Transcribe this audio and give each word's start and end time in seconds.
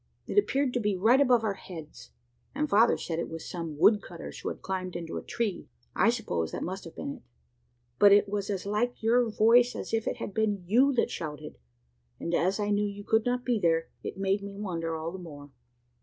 It 0.25 0.39
appeared 0.39 0.73
to 0.73 0.79
be 0.79 0.97
right 0.97 1.21
above 1.21 1.43
our 1.43 1.53
heads; 1.53 2.09
and 2.55 2.67
father 2.67 2.97
said 2.97 3.19
it 3.19 3.29
was 3.29 3.47
some 3.47 3.77
wood 3.77 4.01
cutters 4.01 4.39
who 4.39 4.49
had 4.49 4.63
climbed 4.63 4.95
into 4.95 5.15
a 5.17 5.21
tree. 5.21 5.67
I 5.95 6.09
suppose 6.09 6.51
that 6.51 6.63
must 6.63 6.85
have 6.85 6.95
been 6.95 7.13
it; 7.17 7.21
but 7.99 8.11
it 8.11 8.27
was 8.27 8.49
as 8.49 8.65
like 8.65 9.03
your 9.03 9.29
voice 9.29 9.75
as 9.75 9.93
if 9.93 10.07
it 10.07 10.17
had 10.17 10.33
been 10.33 10.63
you 10.65 10.91
that 10.93 11.11
shouted, 11.11 11.59
and 12.19 12.33
as 12.33 12.59
I 12.59 12.71
knew 12.71 12.83
you 12.87 13.03
could 13.03 13.27
not 13.27 13.45
be 13.45 13.59
there, 13.59 13.89
it 14.01 14.17
made 14.17 14.41
me 14.41 14.57
wonder 14.57 14.95
all 14.97 15.11
the 15.11 15.19
more. 15.19 15.51